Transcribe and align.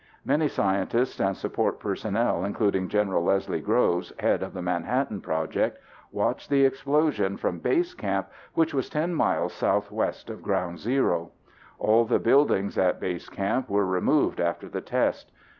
Many 0.25 0.47
scientists 0.47 1.19
and 1.19 1.37
support 1.37 1.79
personnel, 1.79 2.43
including 2.43 2.87
Gen. 2.87 3.11
Leslie 3.23 3.61
Groves, 3.61 4.11
head 4.17 4.41
of 4.41 4.51
the 4.51 4.61
Manhattan 4.63 5.21
Project, 5.21 5.77
watched 6.11 6.49
the 6.49 6.65
explosion 6.65 7.37
from 7.37 7.59
base 7.59 7.93
camp 7.93 8.29
which 8.55 8.73
was 8.73 8.89
ten 8.89 9.13
miles 9.13 9.53
southwest 9.53 10.31
of 10.31 10.41
ground 10.41 10.79
zero. 10.79 11.33
All 11.77 12.05
the 12.05 12.17
buildings 12.17 12.79
at 12.79 12.99
base 12.99 13.29
camp 13.29 13.69
were 13.69 13.85
removed 13.85 14.39
after 14.41 14.67
the 14.67 14.81
test. 14.81 15.31